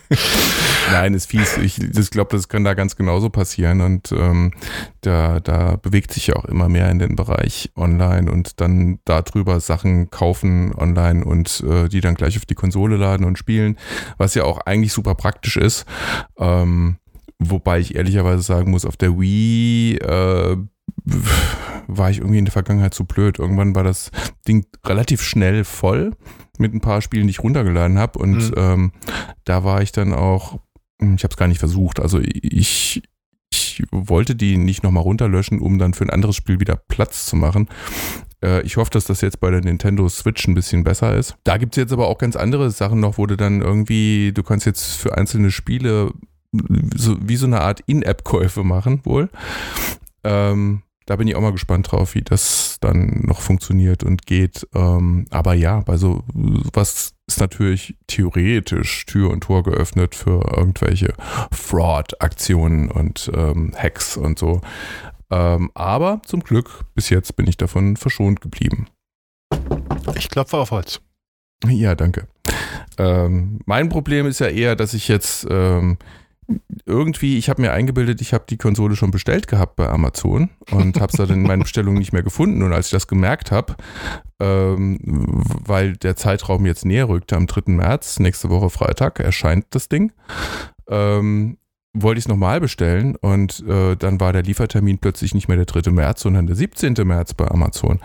[0.91, 1.57] Nein, ist fies.
[1.57, 3.81] Ich glaube, das kann da ganz genauso passieren.
[3.81, 4.51] Und ähm,
[5.01, 9.59] da, da bewegt sich ja auch immer mehr in den Bereich online und dann darüber
[9.59, 13.77] Sachen kaufen online und äh, die dann gleich auf die Konsole laden und spielen,
[14.17, 15.85] was ja auch eigentlich super praktisch ist.
[16.37, 16.97] Ähm,
[17.37, 20.57] wobei ich ehrlicherweise sagen muss, auf der Wii äh,
[21.87, 23.39] war ich irgendwie in der Vergangenheit zu blöd.
[23.39, 24.11] Irgendwann war das
[24.47, 26.13] Ding relativ schnell voll
[26.59, 28.19] mit ein paar Spielen, die ich runtergeladen habe.
[28.19, 28.53] Und mhm.
[28.57, 28.91] ähm,
[29.45, 30.59] da war ich dann auch,
[31.01, 31.99] hm, ich habe es gar nicht versucht.
[31.99, 33.03] Also ich,
[33.51, 37.35] ich wollte die nicht nochmal runterlöschen, um dann für ein anderes Spiel wieder Platz zu
[37.35, 37.69] machen.
[38.43, 41.35] Äh, ich hoffe, dass das jetzt bei der Nintendo Switch ein bisschen besser ist.
[41.43, 44.43] Da gibt es jetzt aber auch ganz andere Sachen noch, wo du dann irgendwie, du
[44.43, 46.11] kannst jetzt für einzelne Spiele
[46.95, 49.29] so, wie so eine Art In-App-Käufe machen, wohl.
[50.23, 54.67] Ähm, da bin ich auch mal gespannt drauf, wie das dann noch funktioniert und geht.
[54.75, 61.15] Ähm, aber ja, bei so was ist natürlich theoretisch Tür und Tor geöffnet für irgendwelche
[61.51, 64.61] Fraud-Aktionen und ähm, Hacks und so.
[65.31, 68.87] Ähm, aber zum Glück, bis jetzt bin ich davon verschont geblieben.
[70.15, 71.01] Ich klopfe auf Holz.
[71.65, 72.27] Ja, danke.
[72.99, 75.97] Ähm, mein Problem ist ja eher, dass ich jetzt ähm,
[76.85, 80.99] irgendwie, ich habe mir eingebildet, ich habe die Konsole schon bestellt gehabt bei Amazon und
[80.99, 82.63] habe es dann in meinen Bestellungen nicht mehr gefunden.
[82.63, 83.75] Und als ich das gemerkt habe,
[84.39, 87.73] ähm, weil der Zeitraum jetzt näher rückte, am 3.
[87.73, 90.11] März, nächste Woche Freitag, erscheint das Ding,
[90.89, 91.57] ähm,
[91.93, 95.65] wollte ich es nochmal bestellen und äh, dann war der Liefertermin plötzlich nicht mehr der
[95.65, 95.91] 3.
[95.91, 96.93] März, sondern der 17.
[97.03, 97.99] März bei Amazon.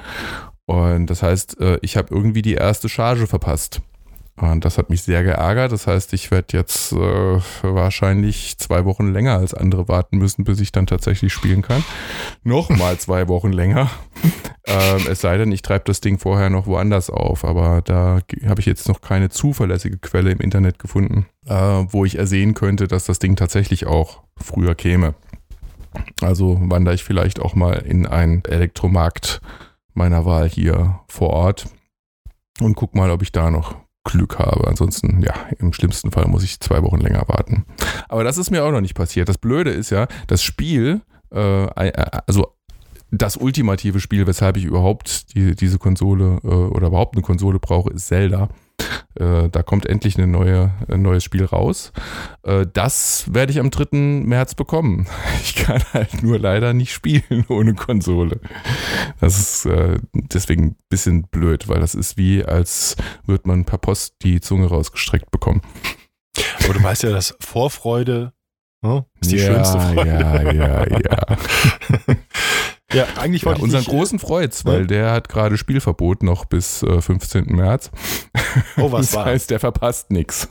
[0.67, 3.83] Und das heißt, äh, ich habe irgendwie die erste Charge verpasst.
[4.37, 5.71] Und das hat mich sehr geärgert.
[5.71, 6.97] Das heißt, ich werde jetzt äh,
[7.63, 11.85] wahrscheinlich zwei Wochen länger als andere warten müssen, bis ich dann tatsächlich spielen kann.
[12.43, 13.91] Nochmal zwei Wochen länger.
[14.67, 17.45] ähm, es sei denn, ich treibe das Ding vorher noch woanders auf.
[17.45, 22.19] Aber da habe ich jetzt noch keine zuverlässige Quelle im Internet gefunden, äh, wo ich
[22.19, 25.15] ersehen könnte, dass das Ding tatsächlich auch früher käme.
[26.23, 29.41] Also wandere ich vielleicht auch mal in einen Elektromarkt
[29.95, 31.69] meiner Wahl hier vor Ort
[32.61, 34.69] und guck mal, ob ich da noch Glück habe.
[34.69, 37.65] Ansonsten, ja, im schlimmsten Fall muss ich zwei Wochen länger warten.
[38.09, 39.29] Aber das ist mir auch noch nicht passiert.
[39.29, 41.01] Das Blöde ist ja, das Spiel,
[41.33, 41.93] äh, äh
[42.27, 42.55] also
[43.11, 47.91] das ultimative Spiel, weshalb ich überhaupt die, diese Konsole äh, oder überhaupt eine Konsole brauche,
[47.93, 48.49] ist Zelda.
[49.19, 51.93] Äh, da kommt endlich eine neue, ein neues Spiel raus.
[52.43, 54.25] Äh, das werde ich am 3.
[54.25, 55.07] März bekommen.
[55.45, 58.41] Ich kann halt nur leider nicht spielen ohne Konsole.
[59.21, 63.79] Das ist äh, deswegen ein bisschen blöd, weil das ist wie, als würde man per
[63.79, 65.61] Post die Zunge rausgestreckt bekommen.
[66.65, 68.33] Aber du weißt ja, dass Vorfreude
[68.85, 70.11] hm, ist die ja, schönste Freude.
[70.11, 71.37] Ja, ja, ja.
[72.95, 74.87] Ja, eigentlich wollte ja, ich unseren nicht, großen Freud's, weil ja.
[74.87, 77.47] der hat gerade Spielverbot noch bis äh, 15.
[77.47, 77.91] März.
[78.77, 79.25] Oh, was das war?
[79.27, 80.49] Heißt, der verpasst nichts.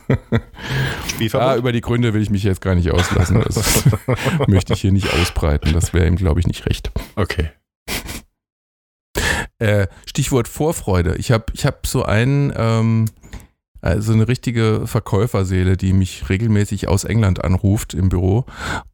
[1.10, 1.48] Spielverbot?
[1.48, 3.42] Ja, über die Gründe will ich mich jetzt gar nicht auslassen.
[3.46, 3.84] Das
[4.48, 5.74] möchte ich hier nicht ausbreiten.
[5.74, 6.92] Das wäre ihm, glaube ich, nicht recht.
[7.16, 7.50] Okay.
[9.60, 11.16] Äh, Stichwort Vorfreude.
[11.16, 13.06] Ich habe ich hab so einen ähm,
[13.84, 18.46] also eine richtige Verkäuferseele, die mich regelmäßig aus England anruft im Büro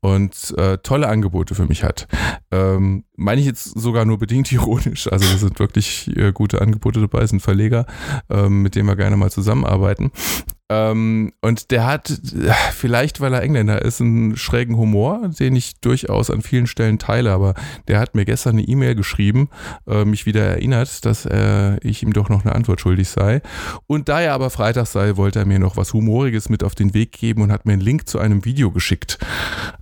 [0.01, 2.07] und äh, tolle Angebote für mich hat.
[2.51, 5.11] Ähm, meine ich jetzt sogar nur bedingt ironisch.
[5.11, 7.85] Also da sind wirklich äh, gute Angebote dabei, sind Verleger,
[8.29, 10.11] ähm, mit denen wir gerne mal zusammenarbeiten.
[10.69, 12.13] Ähm, und der hat,
[12.73, 17.31] vielleicht weil er Engländer ist, einen schrägen Humor, den ich durchaus an vielen Stellen teile,
[17.31, 17.55] aber
[17.87, 19.49] der hat mir gestern eine E-Mail geschrieben,
[19.87, 23.41] äh, mich wieder erinnert, dass äh, ich ihm doch noch eine Antwort schuldig sei.
[23.87, 26.93] Und da er aber Freitag sei, wollte er mir noch was Humoriges mit auf den
[26.93, 29.17] Weg geben und hat mir einen Link zu einem Video geschickt.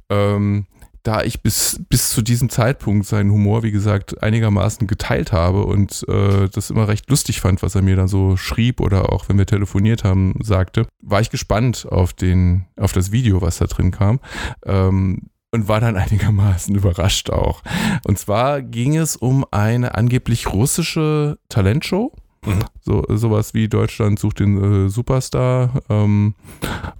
[0.10, 0.68] Ähm,
[1.08, 6.06] da ich bis, bis zu diesem Zeitpunkt seinen Humor, wie gesagt, einigermaßen geteilt habe und
[6.10, 9.38] äh, das immer recht lustig fand, was er mir dann so schrieb oder auch wenn
[9.38, 13.92] wir telefoniert haben, sagte, war ich gespannt auf, den, auf das Video, was da drin
[13.92, 14.20] kam.
[14.66, 17.64] Ähm, und war dann einigermaßen überrascht auch.
[18.04, 22.12] Und zwar ging es um eine angeblich russische Talentshow.
[22.46, 22.60] Mhm.
[22.82, 25.84] So, sowas wie Deutschland sucht den äh, Superstar.
[25.88, 26.36] Ähm,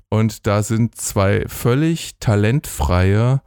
[0.08, 3.42] und da sind zwei völlig talentfreie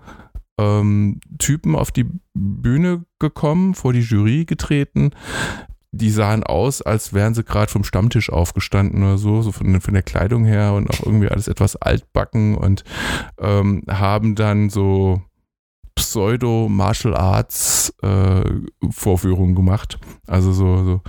[0.61, 5.11] ähm, Typen auf die Bühne gekommen, vor die Jury getreten.
[5.93, 9.95] Die sahen aus, als wären sie gerade vom Stammtisch aufgestanden oder so, so von, von,
[9.95, 12.85] der Kleidung her und auch irgendwie alles etwas altbacken und
[13.41, 15.21] ähm, haben dann so
[15.97, 18.45] Pseudo-Martial Arts äh,
[18.91, 19.99] Vorführungen gemacht.
[20.29, 21.01] Also so, so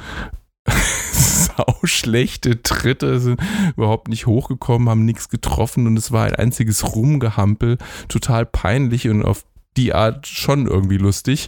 [1.84, 3.42] schlechte Tritte, sind
[3.76, 9.24] überhaupt nicht hochgekommen, haben nichts getroffen und es war ein einziges Rumgehampel, total peinlich und
[9.24, 9.46] auf
[9.78, 11.48] die Art schon irgendwie lustig.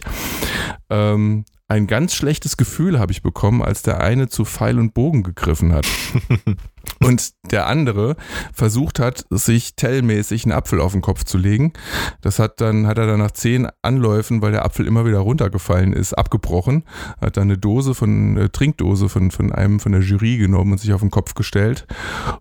[0.90, 5.22] Ähm, ein ganz schlechtes Gefühl habe ich bekommen, als der eine zu Pfeil und Bogen
[5.22, 5.86] gegriffen hat.
[7.00, 8.16] und der andere
[8.52, 11.72] versucht hat, sich tellmäßig einen Apfel auf den Kopf zu legen.
[12.20, 15.92] Das hat dann, hat er dann nach zehn Anläufen, weil der Apfel immer wieder runtergefallen
[15.92, 16.84] ist, abgebrochen,
[17.20, 20.78] hat dann eine Dose von, eine Trinkdose von, von einem von der Jury genommen und
[20.78, 21.86] sich auf den Kopf gestellt.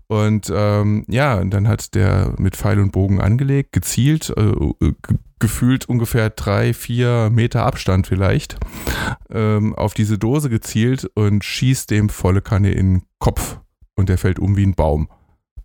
[0.07, 4.93] Und ähm, ja, und dann hat der mit Pfeil und Bogen angelegt, gezielt, äh,
[5.39, 8.55] gefühlt ungefähr drei, vier Meter Abstand vielleicht,
[9.29, 13.59] ähm, auf diese Dose gezielt und schießt dem volle Kanne in den Kopf
[13.95, 15.09] und der fällt um wie ein Baum.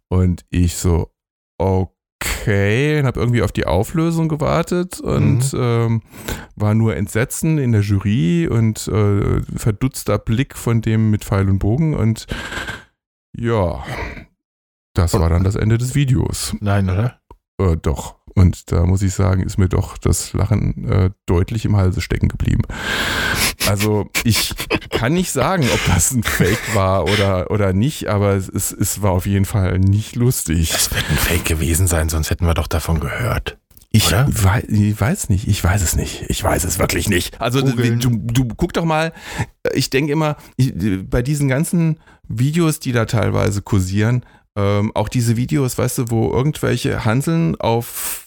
[0.09, 1.11] Und ich so,
[1.59, 5.61] okay, habe irgendwie auf die Auflösung gewartet und mhm.
[5.61, 6.03] ähm,
[6.57, 11.59] war nur Entsetzen in der Jury und äh, verdutzter Blick von dem mit Pfeil und
[11.59, 12.27] Bogen und
[13.37, 13.85] ja,
[14.95, 16.57] das war dann das Ende des Videos.
[16.61, 17.21] Nein, oder?
[17.61, 18.18] Äh, doch.
[18.39, 22.29] Und da muss ich sagen, ist mir doch das Lachen äh, deutlich im Halse stecken
[22.29, 22.63] geblieben.
[23.67, 24.55] Also ich
[24.91, 29.11] kann nicht sagen, ob das ein Fake war oder, oder nicht, aber es, es war
[29.11, 30.71] auf jeden Fall nicht lustig.
[30.71, 33.59] Das wird ein Fake gewesen sein, sonst hätten wir doch davon gehört.
[33.91, 36.27] Ich weiß, ich weiß, nicht, ich weiß es nicht.
[36.29, 37.41] Ich weiß es wirklich nicht.
[37.41, 39.13] Also du, du, guck doch mal,
[39.73, 40.73] ich denke immer, ich,
[41.09, 41.99] bei diesen ganzen
[42.29, 44.25] Videos, die da teilweise kursieren,
[44.59, 48.25] ähm, auch diese Videos, weißt du, wo irgendwelche Hanseln auf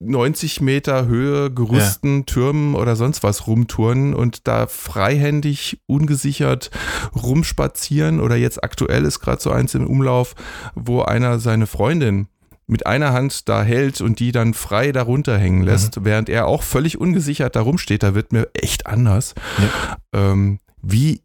[0.00, 2.22] 90 Meter Höhe gerüsten ja.
[2.24, 6.70] Türmen oder sonst was rumturnen und da freihändig, ungesichert
[7.14, 8.20] rumspazieren.
[8.20, 10.34] Oder jetzt aktuell ist gerade so eins im Umlauf,
[10.74, 12.28] wo einer seine Freundin
[12.66, 15.66] mit einer Hand da hält und die dann frei darunter hängen mhm.
[15.66, 16.04] lässt, mhm.
[16.06, 18.02] während er auch völlig ungesichert da rumsteht.
[18.02, 19.34] Da wird mir echt anders.
[19.58, 19.98] Ja.
[20.32, 21.23] Ähm, wie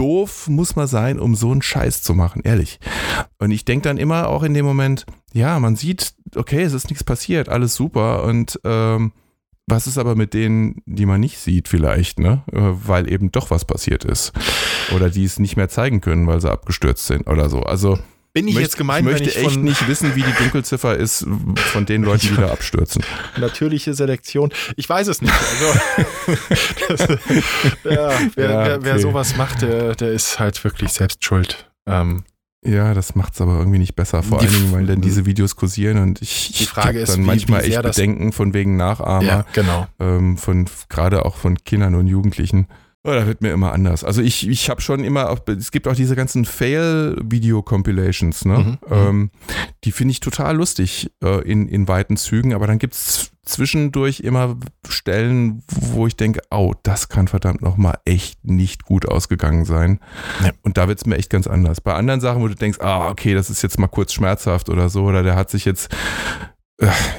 [0.00, 2.80] doof muss man sein, um so einen Scheiß zu machen, ehrlich.
[3.38, 6.88] Und ich denke dann immer auch in dem Moment, ja, man sieht, okay, es ist
[6.88, 8.24] nichts passiert, alles super.
[8.24, 9.12] Und ähm,
[9.66, 12.42] was ist aber mit denen, die man nicht sieht, vielleicht, ne?
[12.50, 14.32] Äh, weil eben doch was passiert ist.
[14.96, 17.60] Oder die es nicht mehr zeigen können, weil sie abgestürzt sind oder so.
[17.60, 17.98] Also
[18.32, 21.26] bin ich möchte, jetzt gemeint, ich möchte ich echt nicht wissen, wie die Dunkelziffer ist
[21.56, 23.02] von den Leuten, die da abstürzen.
[23.36, 24.52] Natürliche Selektion.
[24.76, 25.34] Ich weiß es nicht.
[25.34, 25.80] Also,
[26.88, 27.00] das,
[27.84, 28.78] ja, wer, ja, okay.
[28.82, 31.70] wer, sowas macht, der, der ist halt wirklich selbst schuld.
[31.86, 32.24] Ähm,
[32.62, 35.56] ja, das macht es aber irgendwie nicht besser, vor allen Dingen, weil dann diese Videos
[35.56, 39.22] kursieren und ich, die Frage ich dann wie, manchmal wie echt Bedenken von wegen Nachahmer,
[39.24, 39.86] ja, genau.
[39.98, 42.68] ähm, von gerade auch von Kindern und Jugendlichen.
[43.02, 44.04] Oh, da wird mir immer anders.
[44.04, 48.58] Also ich, ich habe schon immer, es gibt auch diese ganzen Fail-Video-Compilations, ne?
[48.58, 49.30] Mhm, mhm, ähm,
[49.84, 54.20] die finde ich total lustig äh, in, in weiten Zügen, aber dann gibt es zwischendurch
[54.20, 60.00] immer Stellen, wo ich denke, oh, das kann verdammt nochmal echt nicht gut ausgegangen sein.
[60.44, 60.50] Ja.
[60.60, 61.80] Und da wird es mir echt ganz anders.
[61.80, 64.90] Bei anderen Sachen, wo du denkst, ah, okay, das ist jetzt mal kurz schmerzhaft oder
[64.90, 65.88] so, oder der hat sich jetzt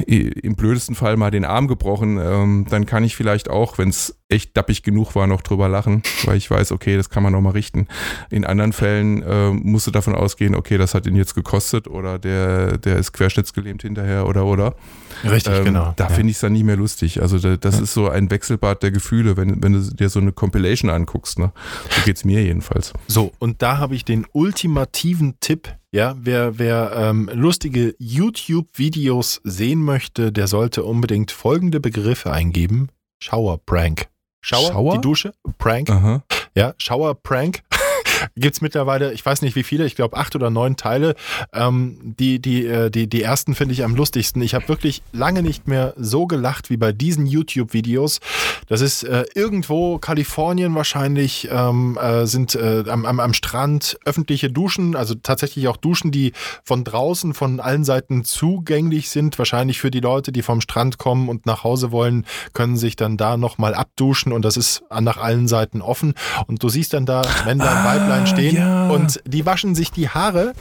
[0.08, 4.18] im blödesten Fall mal den Arm gebrochen, ähm, dann kann ich vielleicht auch, wenn es
[4.28, 7.42] echt dappig genug war, noch drüber lachen, weil ich weiß, okay, das kann man noch
[7.42, 7.88] mal richten.
[8.32, 12.18] In anderen Fällen äh, musst du davon ausgehen, okay, das hat ihn jetzt gekostet oder
[12.18, 14.76] der, der ist querschnittsgelähmt hinterher oder oder.
[15.24, 15.94] Richtig, ähm, genau.
[15.96, 16.10] Da ja.
[16.10, 17.22] finde ich es dann nicht mehr lustig.
[17.22, 17.84] Also da, das ja.
[17.84, 21.38] ist so ein Wechselbad der Gefühle, wenn, wenn du dir so eine Compilation anguckst.
[21.38, 21.52] Ne?
[21.90, 22.94] So geht es mir jedenfalls.
[23.08, 29.84] So, und da habe ich den ultimativen Tipp ja, wer, wer ähm, lustige YouTube-Videos sehen
[29.84, 32.88] möchte, der sollte unbedingt folgende Begriffe eingeben.
[33.22, 34.08] Shower Prank.
[34.42, 34.96] Shower, Shower?
[34.96, 35.90] die Dusche, Prank.
[35.90, 36.24] Aha.
[36.56, 37.62] Ja, Shower Prank.
[38.36, 41.16] gibt es mittlerweile, ich weiß nicht wie viele, ich glaube acht oder neun Teile.
[41.54, 44.42] Ähm, die, die, äh, die, die ersten finde ich am lustigsten.
[44.42, 48.20] Ich habe wirklich lange nicht mehr so gelacht wie bei diesen YouTube-Videos.
[48.68, 54.50] Das ist äh, irgendwo Kalifornien wahrscheinlich, ähm, äh, sind äh, am, am, am Strand öffentliche
[54.50, 59.38] Duschen, also tatsächlich auch Duschen, die von draußen von allen Seiten zugänglich sind.
[59.38, 63.18] Wahrscheinlich für die Leute, die vom Strand kommen und nach Hause wollen, können sich dann
[63.18, 66.14] da nochmal abduschen und das ist nach allen Seiten offen.
[66.48, 68.90] Und du siehst dann da, wenn da ein Weiblein Weiblein stehen ja.
[68.90, 70.54] und die waschen sich die Haare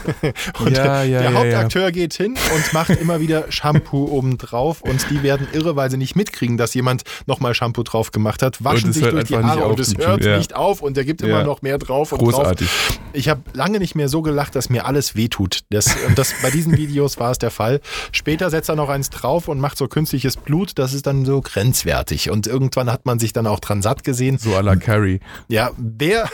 [0.60, 5.10] und ja, ja, der Hauptakteur geht hin und macht immer wieder Shampoo oben drauf und
[5.10, 8.92] die werden irre, weil sie nicht mitkriegen, dass jemand nochmal Shampoo drauf gemacht hat, waschen
[8.92, 11.78] sich durch die Haare und es hört nicht auf und der gibt immer noch mehr
[11.78, 12.68] drauf und Großartig.
[12.68, 13.00] drauf.
[13.12, 15.60] Ich habe lange nicht mehr so gelacht, dass mir alles wehtut.
[15.70, 17.80] Das, das, bei diesen Videos war es der Fall.
[18.12, 21.40] Später setzt er noch eins drauf und macht so künstliches Blut, das ist dann so
[21.40, 24.38] grenzwertig und irgendwann hat man sich dann auch dran satt gesehen.
[24.38, 25.20] So à la Carrie.
[25.48, 26.28] Ja, wer,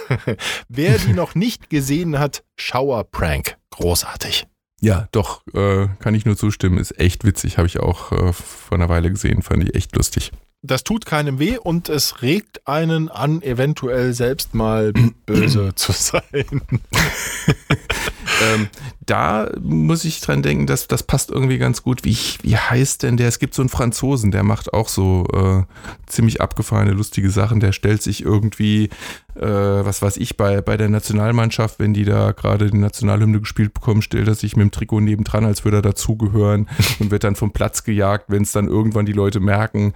[0.69, 3.57] Wer die noch nicht gesehen hat, Shower Prank.
[3.71, 4.47] Großartig.
[4.81, 6.79] Ja, doch, äh, kann ich nur zustimmen.
[6.79, 7.57] Ist echt witzig.
[7.59, 9.43] Habe ich auch äh, vor einer Weile gesehen.
[9.43, 10.33] Fand ich echt lustig.
[10.63, 14.93] Das tut keinem weh und es regt einen an, eventuell selbst mal
[15.27, 16.23] böse zu sein.
[18.43, 18.69] ähm,
[19.05, 22.05] da muss ich dran denken, dass das passt irgendwie ganz gut.
[22.05, 23.29] Wie, wie heißt denn der?
[23.29, 25.63] Es gibt so einen Franzosen, der macht auch so äh,
[26.07, 27.61] ziemlich abgefahrene, lustige Sachen.
[27.61, 28.91] Der stellt sich irgendwie
[29.41, 33.75] äh, was weiß ich, bei, bei der Nationalmannschaft, wenn die da gerade die Nationalhymne gespielt
[33.75, 36.69] bekommen, stellt er sich mit dem Trikot nebendran, als würde er dazugehören
[36.99, 39.95] und wird dann vom Platz gejagt, wenn es dann irgendwann die Leute merken.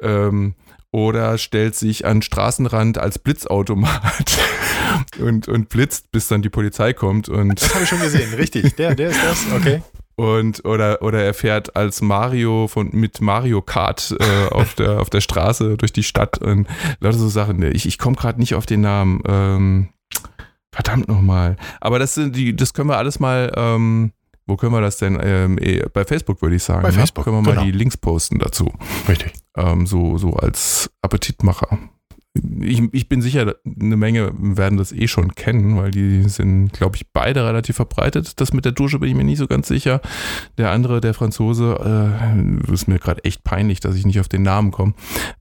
[0.00, 0.54] Ähm,
[0.90, 4.38] oder stellt sich an Straßenrand als Blitzautomat
[5.18, 7.30] und, und blitzt, bis dann die Polizei kommt.
[7.30, 8.76] Und das habe ich schon gesehen, richtig.
[8.76, 9.82] Der, der ist das, okay.
[10.16, 15.10] Und oder, oder er fährt als Mario von mit Mario Kart äh, auf, der, auf
[15.10, 16.66] der Straße durch die Stadt und
[17.00, 17.62] lauter so Sachen.
[17.62, 19.22] Ich, ich komme gerade nicht auf den Namen.
[19.26, 19.88] Ähm,
[20.72, 21.56] verdammt nochmal.
[21.80, 23.52] Aber das sind die, das können wir alles mal.
[23.56, 24.12] Ähm,
[24.46, 25.18] wo können wir das denn?
[25.22, 26.82] Ähm, eh, bei Facebook würde ich sagen.
[26.82, 26.94] Bei ne?
[26.94, 27.64] Facebook, können wir mal genau.
[27.64, 28.72] die Links posten dazu.
[29.08, 29.32] Richtig.
[29.56, 31.78] Ähm, so, so als Appetitmacher.
[32.62, 36.96] Ich, ich bin sicher, eine Menge werden das eh schon kennen, weil die sind, glaube
[36.96, 38.40] ich, beide relativ verbreitet.
[38.40, 40.00] Das mit der Dusche bin ich mir nicht so ganz sicher.
[40.58, 44.42] Der andere, der Franzose, äh, ist mir gerade echt peinlich, dass ich nicht auf den
[44.42, 44.94] Namen komme,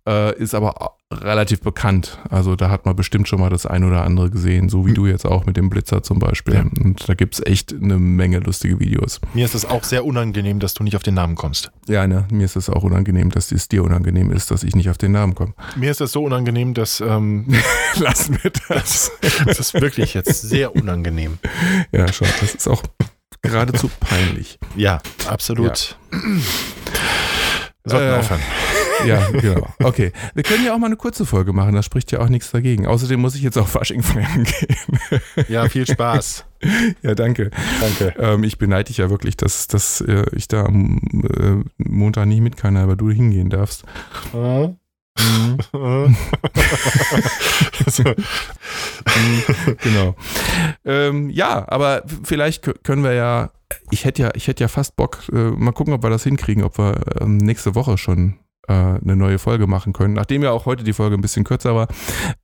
[0.08, 2.18] äh, ist aber relativ bekannt.
[2.30, 5.06] Also da hat man bestimmt schon mal das ein oder andere gesehen, so wie du
[5.08, 6.54] jetzt auch mit dem Blitzer zum Beispiel.
[6.56, 6.62] Ja.
[6.62, 9.20] Und da gibt es echt eine Menge lustige Videos.
[9.34, 11.72] Mir ist es auch sehr unangenehm, dass du nicht auf den Namen kommst.
[11.88, 14.90] Ja, ne, mir ist es auch unangenehm, dass es dir unangenehm ist, dass ich nicht
[14.90, 15.54] auf den Namen komme.
[15.76, 17.46] Mir ist es so unangenehm, dass ähm,
[18.00, 19.12] Lassen wir das.
[19.46, 21.38] das ist wirklich jetzt sehr unangenehm.
[21.92, 22.28] Ja, schon.
[22.40, 22.82] Das ist auch
[23.42, 24.60] geradezu peinlich.
[24.76, 25.98] Ja, absolut.
[26.12, 26.40] Wir
[27.86, 28.42] sollten Äh, aufhören.
[29.06, 29.68] Ja, genau.
[29.84, 30.12] Okay.
[30.34, 32.88] Wir können ja auch mal eine kurze Folge machen, da spricht ja auch nichts dagegen.
[32.88, 34.76] Außerdem muss ich jetzt auch Fasching feiern gehen.
[35.48, 36.46] Ja, viel Spaß.
[37.02, 37.52] ja, danke.
[37.82, 38.14] Danke.
[38.20, 42.42] Ähm, ich beneide dich ja wirklich, dass, dass äh, ich da am äh, Montag nicht
[42.42, 43.84] mit kann, aber du hingehen darfst.
[44.34, 44.70] Äh?
[47.88, 48.04] so,
[49.84, 50.16] genau.
[50.86, 53.52] Ähm, ja, aber vielleicht können wir ja,
[53.92, 56.64] ich hätte ja, ich hätte ja fast Bock, äh, mal gucken, ob wir das hinkriegen,
[56.64, 60.66] ob wir ähm, nächste Woche schon äh, eine neue Folge machen können, nachdem ja auch
[60.66, 61.88] heute die Folge ein bisschen kürzer war,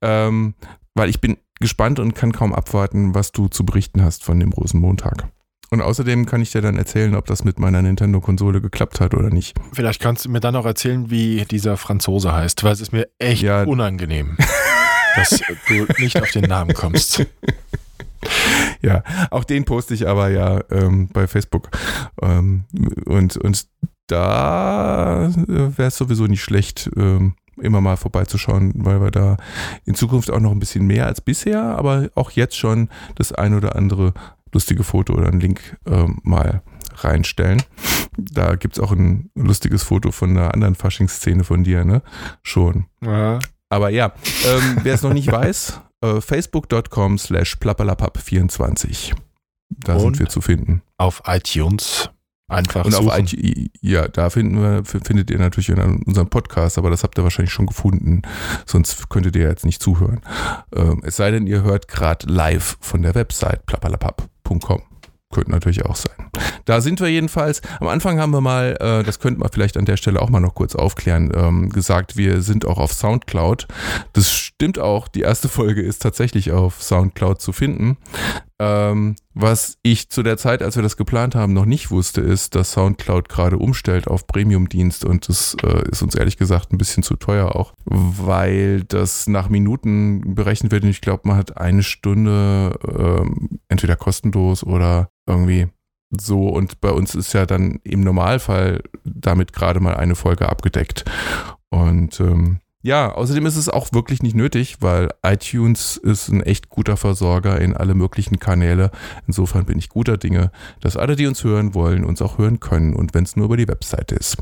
[0.02, 0.54] ähm,
[0.96, 4.52] weil ich bin gespannt und kann kaum abwarten, was du zu berichten hast von dem
[4.54, 5.28] Rosenmontag.
[5.70, 9.30] Und außerdem kann ich dir dann erzählen, ob das mit meiner Nintendo-Konsole geklappt hat oder
[9.30, 9.58] nicht.
[9.74, 13.08] vielleicht kannst du mir dann auch erzählen, wie dieser Franzose heißt, weil es ist mir
[13.20, 13.64] echt Ja.
[13.64, 14.38] unangenehm,
[15.18, 17.26] dass du nicht auf den Namen kommst.
[18.82, 21.70] Ja, auch den poste ich aber ja ähm, bei Facebook.
[22.22, 22.66] Ähm,
[23.06, 23.68] und, und
[24.08, 29.38] da äh, wäre es sowieso nicht schlecht, ähm, immer mal vorbeizuschauen, weil wir da
[29.86, 33.54] in Zukunft auch noch ein bisschen mehr als bisher, aber auch jetzt schon das ein
[33.54, 34.14] oder andere
[34.54, 36.62] lustige Foto oder einen Link ähm, mal
[36.96, 37.62] reinstellen.
[38.18, 42.02] Da gibt es auch ein lustiges Foto von einer anderen Faschingsszene von dir, ne?
[42.42, 42.86] Schon.
[43.02, 43.40] Ja.
[43.70, 44.14] Aber ja,
[44.46, 49.14] ähm, wer es noch nicht weiß, äh, facebook.com slash plappalapapp24.
[49.70, 50.02] Da Und?
[50.02, 50.82] sind wir zu finden.
[50.98, 52.10] Auf iTunes
[52.48, 53.10] einfach Und suchen.
[53.10, 53.34] auf
[53.82, 57.54] ja, da finden wir, findet ihr natürlich in unseren Podcast, aber das habt ihr wahrscheinlich
[57.54, 58.22] schon gefunden.
[58.66, 60.22] Sonst könntet ihr jetzt nicht zuhören.
[60.76, 64.82] Ähm, es sei denn, ihr hört gerade live von der Website plappalapapp.com.
[65.30, 66.32] Könnte natürlich auch sein.
[66.64, 67.62] Da sind wir jedenfalls.
[67.82, 70.40] Am Anfang haben wir mal, äh, das könnte man vielleicht an der Stelle auch mal
[70.40, 73.68] noch kurz aufklären, ähm, gesagt, wir sind auch auf Soundcloud.
[74.14, 75.10] Das stimmt auch.
[75.10, 77.98] Die erste Folge ist tatsächlich auf Soundcloud zu finden.
[78.60, 82.56] Ähm, was ich zu der Zeit, als wir das geplant haben, noch nicht wusste, ist,
[82.56, 87.04] dass Soundcloud gerade umstellt auf Premium-Dienst und das äh, ist uns ehrlich gesagt ein bisschen
[87.04, 90.84] zu teuer auch, weil das nach Minuten berechnet wird.
[90.84, 95.68] Und ich glaube, man hat eine Stunde ähm, entweder kostenlos oder irgendwie
[96.10, 96.50] so.
[96.50, 101.06] Und bei uns ist ja dann im Normalfall damit gerade mal eine Folge abgedeckt.
[101.70, 106.70] Und ähm, ja, außerdem ist es auch wirklich nicht nötig, weil iTunes ist ein echt
[106.70, 108.92] guter Versorger in alle möglichen Kanäle.
[109.26, 112.94] Insofern bin ich guter Dinge, dass alle, die uns hören wollen, uns auch hören können
[112.94, 114.38] und wenn es nur über die Webseite ist.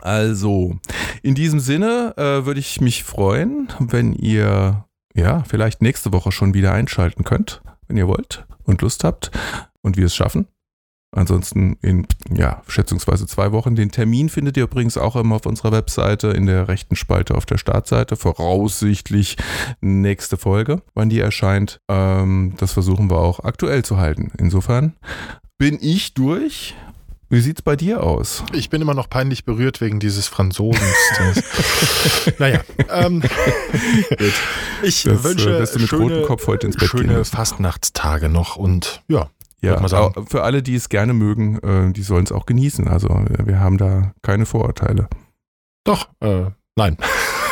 [0.00, 0.78] Also,
[1.22, 4.84] in diesem Sinne äh, würde ich mich freuen, wenn ihr
[5.14, 9.30] ja vielleicht nächste Woche schon wieder einschalten könnt, wenn ihr wollt und Lust habt
[9.80, 10.46] und wir es schaffen.
[11.14, 13.76] Ansonsten in, ja, schätzungsweise zwei Wochen.
[13.76, 17.46] Den Termin findet ihr übrigens auch immer auf unserer Webseite in der rechten Spalte auf
[17.46, 18.16] der Startseite.
[18.16, 19.36] Voraussichtlich
[19.80, 21.80] nächste Folge, wann die erscheint.
[21.88, 24.32] Ähm, das versuchen wir auch aktuell zu halten.
[24.38, 24.94] Insofern
[25.58, 26.74] bin ich durch.
[27.30, 28.44] Wie sieht's bei dir aus?
[28.52, 30.84] Ich bin immer noch peinlich berührt wegen dieses Franzosens.
[32.38, 33.22] Naja, ähm,
[34.82, 37.14] ich Das, äh, wünsche wirst du mit schöne, rotem Kopf heute ins Bett gehen schöne
[37.14, 37.36] müssen.
[37.36, 39.30] Fastnachtstage noch und ja,
[39.64, 42.88] Ja, für alle, die es gerne mögen, äh, die sollen es auch genießen.
[42.88, 45.08] Also äh, wir haben da keine Vorurteile.
[45.84, 46.96] doch, äh, nein.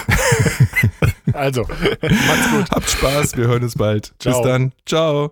[1.33, 1.63] also,
[2.03, 2.71] macht's gut.
[2.71, 4.15] Habt Spaß, wir hören uns bald.
[4.19, 4.41] Ciao.
[4.41, 4.73] Bis dann.
[4.87, 5.31] Ciao.